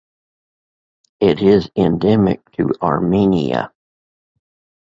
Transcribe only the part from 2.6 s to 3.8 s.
Armenia.